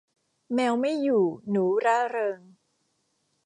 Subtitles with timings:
[0.53, 2.39] แมวไม่อยู่หนูร่าเริง